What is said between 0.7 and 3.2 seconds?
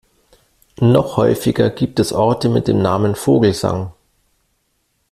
Noch häufiger gibt es Orte mit dem Namen